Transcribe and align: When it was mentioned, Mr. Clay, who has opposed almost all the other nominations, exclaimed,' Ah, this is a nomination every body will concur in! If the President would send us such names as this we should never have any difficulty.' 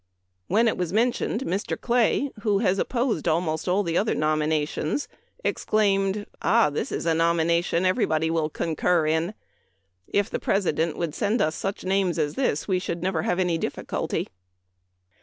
When 0.47 0.67
it 0.67 0.79
was 0.79 0.91
mentioned, 0.91 1.41
Mr. 1.41 1.79
Clay, 1.79 2.31
who 2.41 2.57
has 2.57 2.79
opposed 2.79 3.27
almost 3.27 3.67
all 3.69 3.83
the 3.83 3.99
other 3.99 4.15
nominations, 4.15 5.07
exclaimed,' 5.43 6.25
Ah, 6.41 6.71
this 6.71 6.91
is 6.91 7.05
a 7.05 7.13
nomination 7.13 7.85
every 7.85 8.05
body 8.07 8.31
will 8.31 8.49
concur 8.49 9.05
in! 9.05 9.35
If 10.07 10.27
the 10.27 10.39
President 10.39 10.97
would 10.97 11.13
send 11.13 11.39
us 11.39 11.53
such 11.53 11.83
names 11.83 12.17
as 12.17 12.33
this 12.33 12.67
we 12.67 12.79
should 12.79 13.03
never 13.03 13.21
have 13.21 13.37
any 13.37 13.59
difficulty.' 13.59 14.27